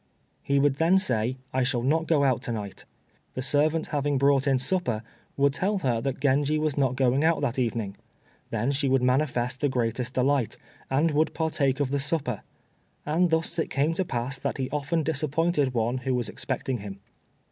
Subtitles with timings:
[0.41, 2.85] He would then say, "I shall not go out to night."
[3.35, 5.03] The servant having brought in supper,
[5.37, 7.95] would tell her that Genji was not going out that evening.
[8.49, 10.57] Then she would manifest the greatest delight,
[10.89, 12.41] and would partake of the supper.
[13.05, 16.99] And thus it came to pass that he often disappointed one who was expecting him.